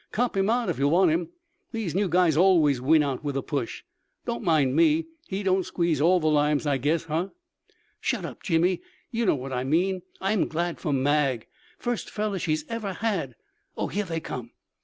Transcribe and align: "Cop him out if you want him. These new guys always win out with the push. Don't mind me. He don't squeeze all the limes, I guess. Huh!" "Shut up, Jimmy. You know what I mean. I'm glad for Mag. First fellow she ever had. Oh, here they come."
"Cop 0.11 0.35
him 0.35 0.49
out 0.49 0.67
if 0.67 0.79
you 0.79 0.87
want 0.87 1.11
him. 1.11 1.29
These 1.71 1.93
new 1.93 2.09
guys 2.09 2.35
always 2.35 2.81
win 2.81 3.03
out 3.03 3.23
with 3.23 3.35
the 3.35 3.43
push. 3.43 3.83
Don't 4.25 4.41
mind 4.41 4.75
me. 4.75 5.05
He 5.27 5.43
don't 5.43 5.63
squeeze 5.63 6.01
all 6.01 6.19
the 6.19 6.25
limes, 6.25 6.65
I 6.65 6.79
guess. 6.79 7.03
Huh!" 7.03 7.27
"Shut 7.99 8.25
up, 8.25 8.41
Jimmy. 8.41 8.81
You 9.11 9.27
know 9.27 9.35
what 9.35 9.53
I 9.53 9.63
mean. 9.63 10.01
I'm 10.19 10.47
glad 10.47 10.79
for 10.79 10.91
Mag. 10.91 11.45
First 11.77 12.09
fellow 12.09 12.39
she 12.39 12.57
ever 12.67 12.93
had. 12.93 13.35
Oh, 13.77 13.89
here 13.89 14.05
they 14.05 14.19
come." 14.19 14.53